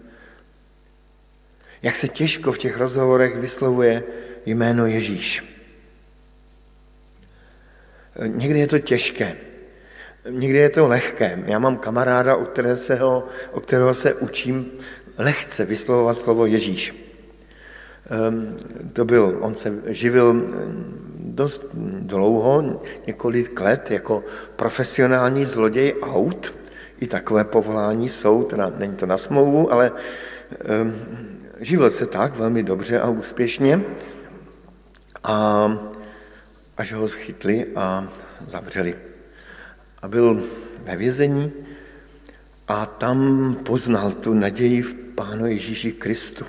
[1.82, 4.04] Jak se těžko v těch rozhovorech vyslovuje
[4.46, 5.44] jméno Ježíš.
[8.26, 9.38] Někdy je to těžké,
[10.30, 11.44] někdy je to lehké.
[11.46, 14.72] Já mám kamaráda, o, které se ho, o kterého se učím
[15.18, 17.01] lehce vyslovovat slovo Ježíš.
[18.10, 18.58] Ehm,
[18.94, 20.50] to byl, on se živil
[21.18, 21.66] dost
[22.00, 24.24] dlouho, několik let, jako
[24.56, 26.54] profesionální zloděj aut.
[27.00, 30.94] I takové povolání jsou, teda není to na smlouvu, ale um,
[31.60, 33.82] živil se tak velmi dobře a úspěšně.
[35.24, 35.70] A
[36.78, 38.08] až ho chytli a
[38.48, 38.96] zavřeli.
[40.02, 40.44] A byl
[40.84, 41.52] ve vězení
[42.68, 46.46] a tam poznal tu naději v Pánu Ježíši Kristu.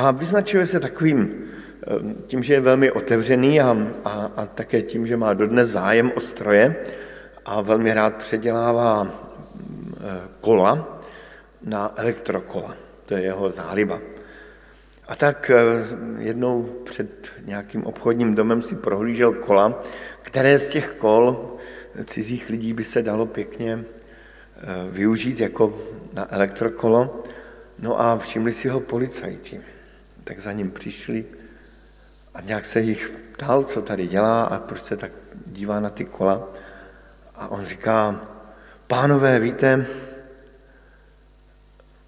[0.00, 1.50] A vyznačuje se takovým
[1.86, 6.12] Ehm, tím, že je velmi otevřený a, a, a také tím, že má dodnes zájem
[6.14, 6.76] o stroje
[7.44, 11.02] a velmi rád předělává eh, kola
[11.62, 12.76] na elektrokola.
[13.06, 14.00] To je jeho záliba.
[15.08, 15.62] A tak eh,
[16.18, 19.82] jednou před nějakým obchodním domem si prohlížel kola,
[20.22, 21.56] které z těch kol
[22.04, 25.78] cizích lidí by se dalo pěkně eh, využít jako
[26.12, 27.24] na elektrokolo.
[27.78, 29.60] No a všimli si ho policajti.
[30.30, 31.24] Tak za ním přišli,
[32.34, 35.12] a nějak se jich ptal, co tady dělá a proč se tak
[35.46, 36.48] dívá na ty kola.
[37.34, 38.20] A on říká,
[38.86, 39.86] pánové, víte,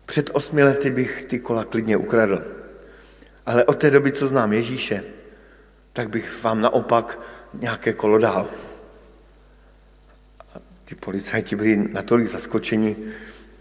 [0.07, 2.43] před osmi lety bych ty kola klidně ukradl.
[3.47, 5.05] Ale od té doby, co znám Ježíše,
[5.93, 7.19] tak bych vám naopak
[7.55, 8.49] nějaké kolo dal.
[10.55, 12.97] A ty policajti byli natolik zaskočeni,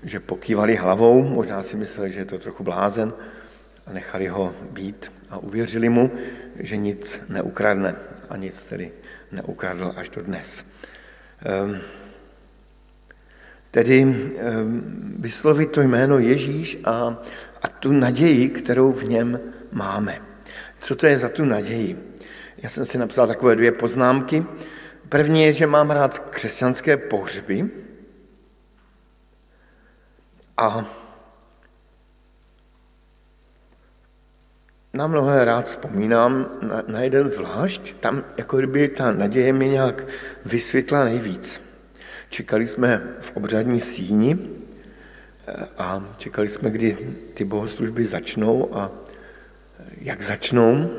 [0.03, 3.14] že pokývali hlavou, možná si mysleli, že je to trochu blázen,
[3.86, 6.11] a nechali ho být a uvěřili mu,
[6.55, 7.95] že nic neukradne
[8.29, 8.91] a nic tedy
[9.32, 10.65] neukradl až do dnes.
[11.63, 11.79] Um,
[13.71, 14.15] Tedy
[15.19, 17.23] vyslovit to jméno Ježíš a,
[17.61, 19.39] a tu naději, kterou v něm
[19.71, 20.21] máme.
[20.79, 22.17] Co to je za tu naději?
[22.57, 24.45] Já jsem si napsal takové dvě poznámky.
[25.09, 27.69] První je, že mám rád křesťanské pohřby
[30.57, 30.86] a
[34.94, 40.04] na mnohé rád vzpomínám na, na jeden zvlášť, tam jako kdyby ta naděje mě nějak
[40.46, 41.62] vysvětla nejvíc.
[42.30, 44.39] Čekali jsme v obřadní síni
[45.48, 46.98] eh, a čekali jsme, kdy
[47.34, 48.92] ty bohoslužby začnou a
[49.80, 50.89] eh, jak začnou.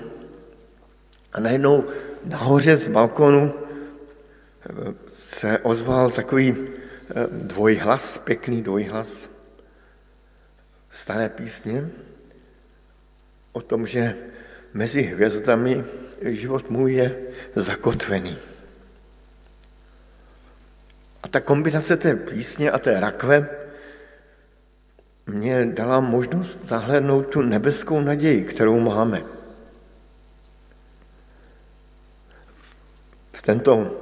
[1.33, 1.85] A najednou
[2.25, 6.57] nahoře z balkonu eh, se ozval takový
[7.31, 9.31] dvojhlas, pěkný dvojhlas
[10.91, 11.91] staré písně
[13.53, 14.17] o tom, že
[14.75, 15.85] mezi hvězdami
[16.23, 17.17] život můj je
[17.57, 18.39] zakotvený.
[21.23, 23.49] A ta kombinace té písně a té rakve
[25.27, 29.23] mě dala možnost zahlédnout tu nebeskou naději, kterou máme.
[33.33, 34.01] V tento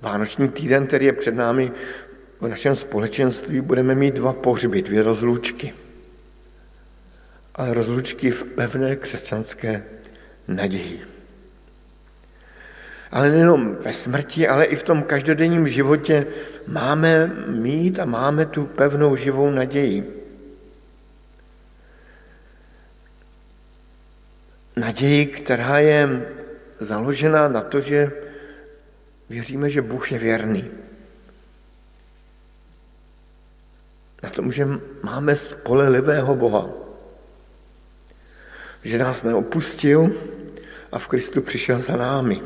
[0.00, 1.72] vánoční týden, který je před námi,
[2.40, 5.74] v našem společenství budeme mít dva pohřby, dvě rozlučky.
[7.54, 9.84] Ale rozlučky v pevné křesťanské
[10.48, 11.04] naději.
[13.12, 16.26] Ale nejenom ve smrti, ale i v tom každodenním životě
[16.66, 20.18] máme mít a máme tu pevnou živou naději.
[24.76, 26.26] Naději, která je
[26.80, 28.12] založena na to, že
[29.30, 30.70] věříme, že Bůh je věrný.
[34.22, 34.68] Na tom, že
[35.02, 36.81] máme spolehlivého Boha.
[38.84, 40.10] Že nás neopustil
[40.92, 42.42] a v Kristu přišel za námi.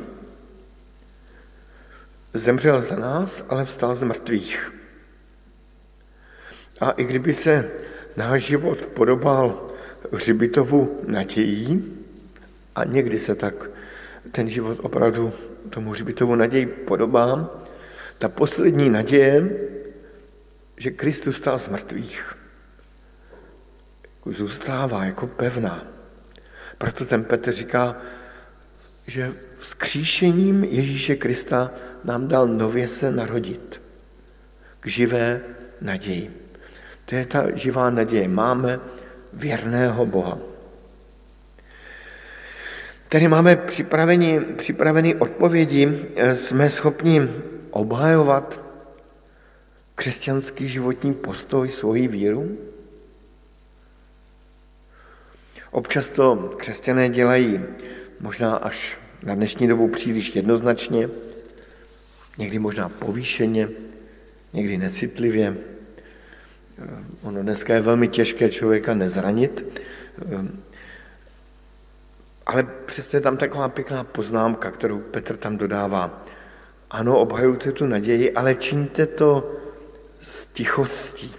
[2.34, 4.72] Zemřel za nás, ale vstal z mrtvých.
[6.80, 7.70] A i kdyby se
[8.16, 9.70] náš život podobal
[10.12, 11.96] hřibitovu nadějí,
[12.74, 13.70] a někdy se tak
[14.32, 15.32] ten život opravdu
[15.70, 17.50] tomu hřbitovu naději podobá,
[18.18, 19.50] ta poslední naděje,
[20.76, 22.36] že Kristus stál z mrtvých,
[24.26, 25.95] zůstává jako pevná.
[26.78, 27.96] Proto ten Petr říká,
[29.06, 31.70] že vzkříšením Ježíše Krista
[32.04, 33.82] nám dal nově se narodit
[34.80, 35.40] k živé
[35.80, 36.30] naději.
[37.04, 38.28] To je ta živá naděje.
[38.28, 38.80] Máme
[39.32, 40.38] věrného Boha.
[43.08, 47.28] Tady máme připraveni, připraveni odpovědi, jsme schopni
[47.70, 48.60] obhajovat
[49.94, 52.58] křesťanský životní postoj, svoji víru?
[55.76, 57.60] Občas to křesťané dělají
[58.20, 61.10] možná až na dnešní dobu příliš jednoznačně,
[62.38, 63.68] někdy možná povýšeně,
[64.52, 65.56] někdy necitlivě.
[67.22, 69.80] Ono dneska je velmi těžké člověka nezranit,
[72.46, 76.24] ale přesto je tam taková pěkná poznámka, kterou Petr tam dodává.
[76.90, 79.56] Ano, obhajujte tu naději, ale čiňte to
[80.22, 81.34] s tichostí.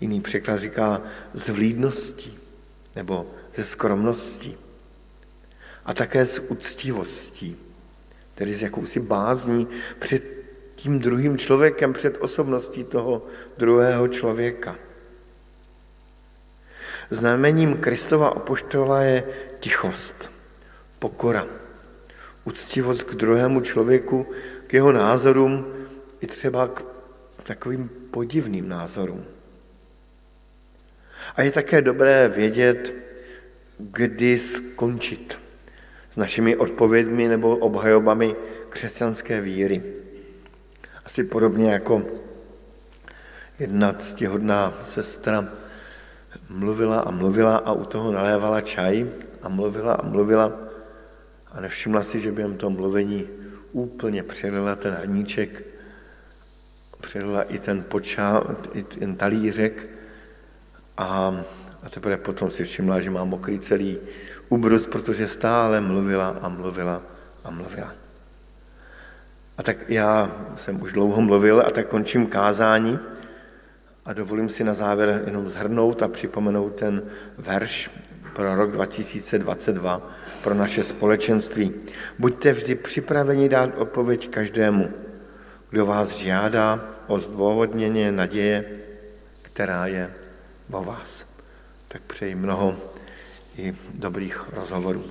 [0.00, 1.02] Jiný překlad říká
[1.34, 2.37] s vlídností
[2.98, 4.58] nebo ze skromností
[5.84, 7.56] a také s úctivostí,
[8.34, 9.68] tedy s jakousi bázní
[9.98, 10.22] před
[10.74, 13.22] tím druhým člověkem, před osobností toho
[13.58, 14.74] druhého člověka.
[17.10, 19.24] Znamením Kristova opoštola je
[19.60, 20.30] tichost,
[20.98, 21.46] pokora,
[22.44, 24.26] úctivost k druhému člověku,
[24.66, 25.66] k jeho názorům
[26.20, 26.82] i třeba k
[27.42, 29.37] takovým podivným názorům.
[31.36, 32.94] A je také dobré vědět,
[33.78, 35.38] kdy skončit
[36.10, 38.36] s našimi odpovědmi nebo obhajobami
[38.68, 39.82] křesťanské víry.
[41.04, 42.02] Asi podobně jako
[43.58, 45.48] jedna ctihodná sestra
[46.48, 49.06] mluvila a mluvila a u toho nalévala čaj
[49.42, 50.52] a mluvila a mluvila
[51.52, 53.28] a nevšimla si, že během toho mluvení
[53.72, 55.64] úplně přelila ten hrníček,
[57.00, 59.97] přelila i ten počá, i ten talířek
[60.98, 61.30] a,
[61.82, 63.98] a teprve potom si všimla, že má mokrý celý
[64.48, 67.02] úbrus, protože stále mluvila a mluvila
[67.44, 67.94] a mluvila.
[69.58, 72.98] A tak já jsem už dlouho mluvil a tak končím kázání
[74.04, 77.02] a dovolím si na závěr jenom zhrnout a připomenout ten
[77.38, 77.90] verš
[78.34, 80.10] pro rok 2022,
[80.42, 81.74] pro naše společenství.
[82.18, 84.90] Buďte vždy připraveni dát odpověď každému,
[85.70, 88.64] kdo vás žádá o zdůvodnění naděje,
[89.42, 90.10] která je
[90.70, 91.26] o vás.
[91.88, 92.76] Tak přeji mnoho
[93.56, 95.04] i dobrých rozhovorů.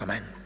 [0.00, 0.39] Amen.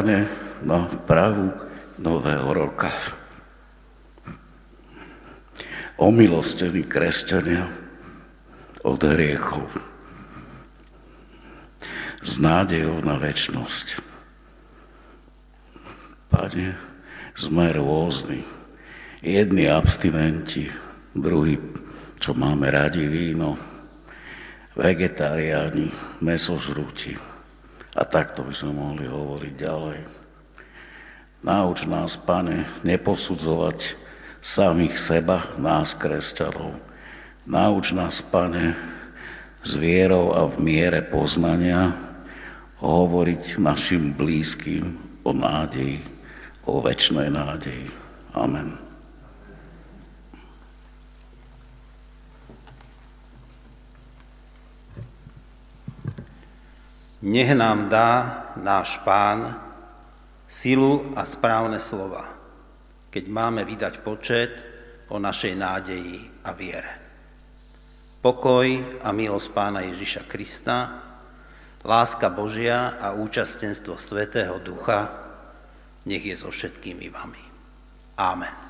[0.00, 0.24] Pane,
[0.64, 1.52] na prahu
[2.00, 2.88] nového roka.
[6.00, 7.68] Omilostení kresťania
[8.80, 9.68] od hriechov.
[12.24, 14.00] S nádejou na väčnosť.
[16.32, 16.80] Pane,
[17.36, 18.40] sme rôzni.
[19.20, 20.72] Jedni abstinenti,
[21.12, 21.60] druhí,
[22.16, 23.60] čo máme radi víno,
[24.80, 25.92] vegetariáni,
[26.24, 27.29] mesožrúti
[28.00, 30.00] a takto by sme mohli hovoriť ďalej.
[31.44, 33.96] Nauč nás, pane, neposudzovať
[34.40, 36.76] samých seba, nás, kresťanov.
[37.44, 38.72] Nauč nás, pane,
[39.60, 41.92] s vierou a v miere poznania
[42.80, 46.00] hovoriť našim blízkym o nádeji,
[46.64, 47.92] o väčšnej nádeji.
[48.32, 48.89] Amen.
[57.20, 58.08] Nech nám dá
[58.56, 59.60] náš Pán
[60.48, 62.24] silu a správne slova,
[63.12, 64.52] keď máme vydať počet
[65.12, 66.92] o našej nádeji a viere.
[68.24, 68.66] Pokoj
[69.04, 70.76] a milosť Pána Ježiša Krista,
[71.84, 75.12] láska Božia a účastenstvo Svetého Ducha,
[76.08, 77.44] nech je so všetkými vami.
[78.16, 78.69] Amen.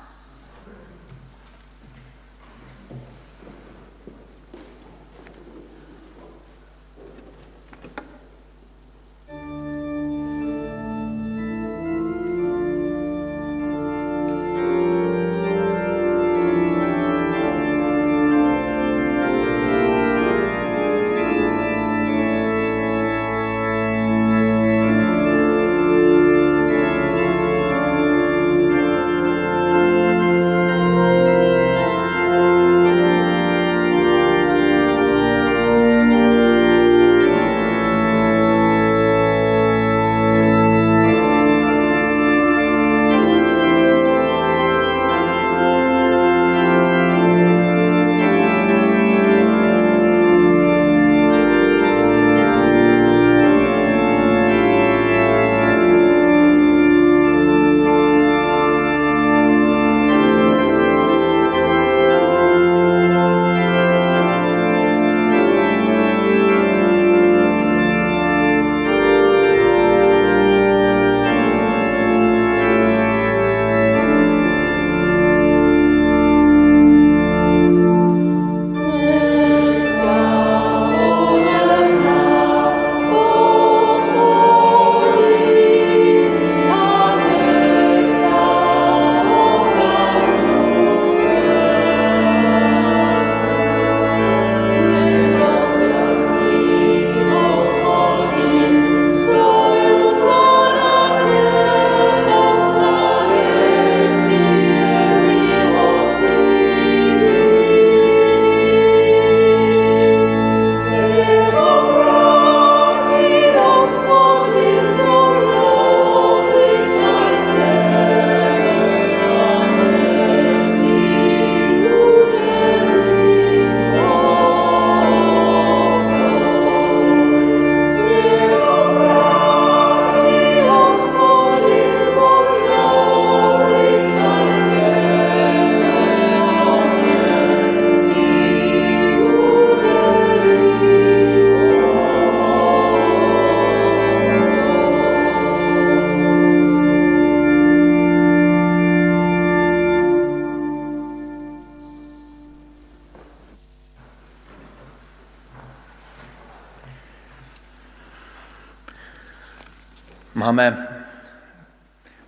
[160.61, 160.87] Máme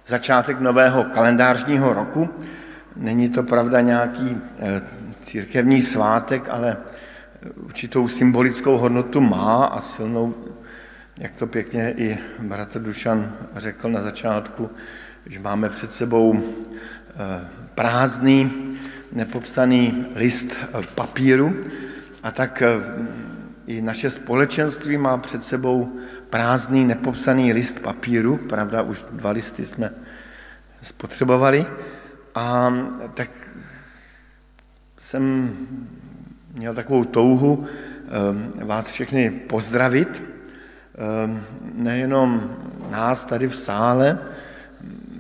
[0.08, 2.30] začátek nového kalendářního roku.
[2.96, 4.82] Není to pravda nějaký eh,
[5.22, 6.78] církevní svátek, ale
[7.56, 10.36] určitou symbolickou hodnotu má a silnou,
[11.18, 14.70] jak to pěkně i bratr Dušan řekl na začátku,
[15.26, 18.52] že máme před sebou eh, prázdný,
[19.12, 21.66] nepopsaný list eh, papíru
[22.24, 22.64] a tak
[23.68, 26.00] i naše společenství má před sebou
[26.30, 29.92] prázdný, nepopsaný list papíru, pravda, už dva listy jsme
[30.82, 31.66] spotřebovali,
[32.36, 32.74] a
[33.14, 33.30] tak
[35.00, 35.56] jsem
[36.54, 40.24] měl takovou touhu ehm, vás všechny pozdravit,
[40.96, 41.44] ehm,
[41.74, 42.58] nejenom
[42.92, 44.20] nás tady v sále,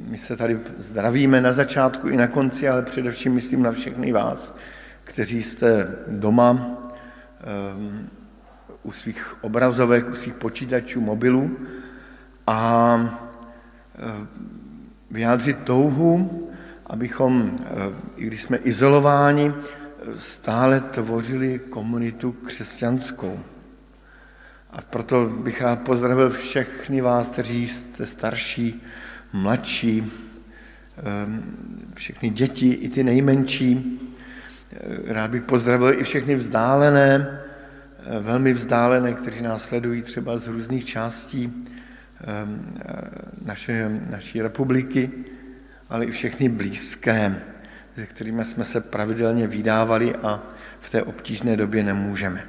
[0.10, 4.56] my se tady zdravíme na začátku i na konci, ale především myslím na všechny vás,
[5.04, 6.78] kteří jste doma
[8.84, 11.58] u svých obrazovek, u svých počítačů, mobilů
[12.48, 13.00] a
[15.12, 16.50] vyjádřit touhu,
[16.88, 17.60] abychom,
[18.16, 19.54] i když jsme izolováni,
[20.18, 23.40] stále tvořili komunitu křesťanskou.
[24.72, 28.82] A proto bych rád pozdravil všechny vás, kteří jste starší,
[29.34, 30.12] mladší,
[30.98, 31.44] ehm,
[31.96, 34.00] všechny děti, i ty nejmenší.
[35.06, 37.53] Rád bych pozdravil i všechny vzdálené, eh,
[38.20, 41.68] velmi vzdálené, kteří nás sledují třeba z různých částí
[42.22, 42.74] ehm,
[43.46, 45.12] naše, naší republiky,
[45.90, 47.42] ale i všechny blízké,
[47.96, 50.42] se kterými jsme se pravidelně vydávali a
[50.80, 52.46] v té obtížné době nemůžeme.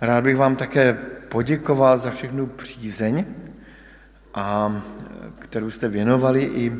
[0.00, 0.98] Rád bych vám také
[1.28, 3.24] poděkoval za všechnu přízeň,
[4.34, 4.82] a,
[5.38, 6.72] kterou jste věnovali i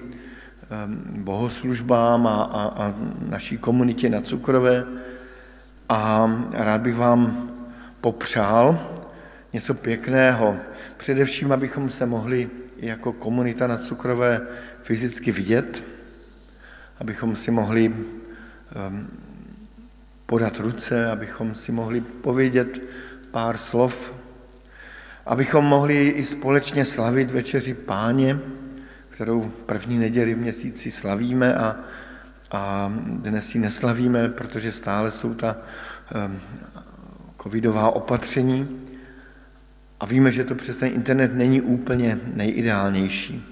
[1.17, 2.95] bohoslužbám a, a, a
[3.29, 4.85] naší komunitě na Cukrové.
[5.89, 7.51] A rád bych vám
[8.05, 8.79] popřál
[9.53, 10.57] něco pěkného.
[10.97, 14.41] Především, abychom se mohli jako komunita na Cukrové
[14.83, 15.83] fyzicky vidět,
[17.01, 17.95] abychom si mohli
[20.27, 22.79] podat ruce, abychom si mohli povědět
[23.31, 24.13] pár slov,
[25.27, 28.39] abychom mohli i společně slavit večeři páně,
[29.09, 31.77] kterou první neděli v měsíci slavíme a,
[32.51, 35.57] a dnes ji neslavíme, protože stále jsou ta
[36.13, 36.41] um,
[37.45, 38.81] covidová opatření
[40.01, 43.45] a víme, že to přes ten internet není úplně nejideálnější.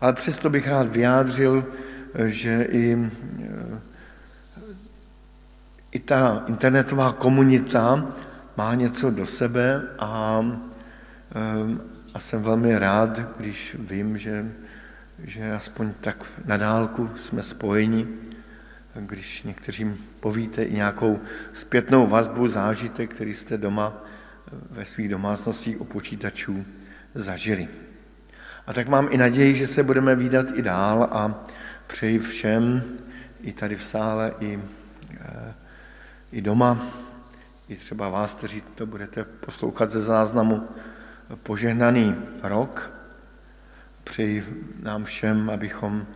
[0.00, 1.64] Ale přesto bych rád vyjádřil,
[2.26, 3.10] že i
[5.90, 8.12] i ta internetová komunita
[8.56, 10.44] má něco do sebe a,
[12.14, 14.52] a jsem velmi rád, když vím, že,
[15.18, 18.06] že aspoň tak na dálku jsme spojeni,
[18.94, 21.20] když někteřím povíte i nějakou
[21.52, 24.04] zpětnou vazbu, zážitek, který jste doma
[24.70, 26.64] ve svých domácnostích u počítačů
[27.14, 27.68] zažili.
[28.66, 31.44] A tak mám i naději, že se budeme výdat i dál a
[31.86, 32.82] přeji všem,
[33.40, 34.60] i tady v sále, i
[35.20, 35.54] eh,
[36.32, 36.86] i doma,
[37.68, 40.68] i třeba vás, kteří to budete poslouchat ze záznamu,
[41.42, 42.90] požehnaný rok.
[44.04, 46.06] Přeji nám všem, abychom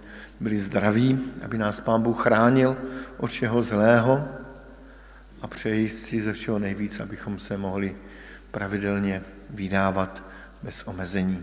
[0.41, 2.76] byli zdraví, aby nás Pán Bůh chránil
[3.16, 4.28] od všeho zlého
[5.43, 7.97] a přeji si ze všeho nejvíc, abychom se mohli
[8.51, 10.22] pravidelně vydávat
[10.62, 11.43] bez omezení.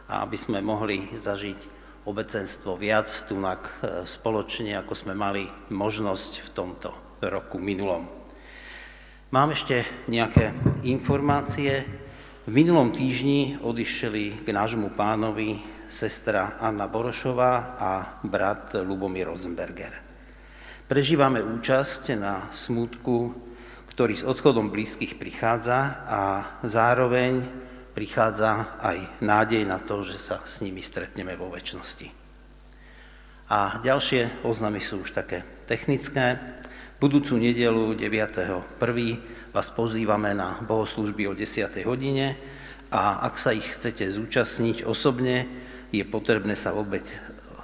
[0.08, 1.60] a aby sme mohli zažiť
[2.08, 6.90] obecenstvo viac tunak e, spoločne, ako sme mali možnosť v tomto
[7.28, 8.08] roku minulom.
[9.36, 10.56] Mám ešte nejaké
[10.88, 11.84] informácie.
[12.48, 15.60] V minulom týždni odišli k nášmu pánovi
[15.92, 17.92] sestra Anna Borošová a
[18.24, 19.92] brat Lubomír Rosenberger.
[20.88, 23.51] Prežívame účasť na smutku,
[23.92, 26.22] ktorý s odchodom blízkych prichádza a
[26.64, 27.44] zároveň
[27.92, 32.08] prichádza aj nádej na to, že sa s nimi stretneme vo väčšnosti.
[33.52, 36.40] A ďalšie oznamy sú už také technické.
[37.04, 38.80] Budúcu nedelu 9.1.
[39.52, 41.68] vás pozývame na bohoslužby o 10.
[41.84, 42.40] hodine
[42.88, 45.44] a ak sa ich chcete zúčastniť osobne,
[45.92, 47.04] je potrebné sa obeď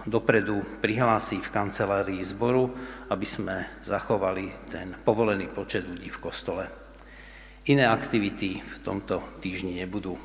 [0.07, 2.71] dopredu prihlásiť v kancelárii zboru
[3.07, 6.67] aby sme zachovali ten povolený počet ľudí v kostole.
[7.67, 10.15] Iné aktivity v tomto týždni nebudú.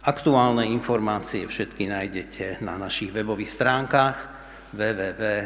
[0.00, 4.16] Aktuálne informácie všetky nájdete na našich webových stránkach
[4.72, 5.42] www.cbba.sk.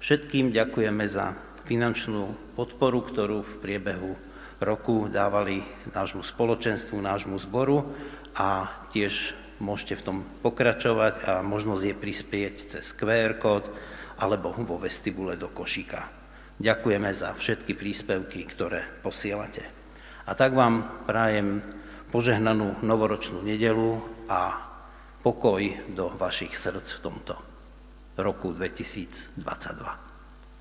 [0.00, 1.32] Všetkým ďakujeme za
[1.64, 4.12] finančnú podporu, ktorú v priebehu
[4.60, 7.96] roku dávali nášmu spoločenstvu, nášmu zboru
[8.36, 13.68] a tiež môžete v tom pokračovať a možnosť je prispieť cez QR kód
[14.20, 16.08] alebo vo vestibule do košíka.
[16.60, 19.64] Ďakujeme za všetky príspevky, ktoré posielate.
[20.28, 21.64] A tak vám prajem
[22.12, 23.96] požehnanú novoročnú nedelu
[24.28, 24.60] a
[25.24, 27.34] pokoj do vašich srdc v tomto
[28.20, 30.09] roku 2022.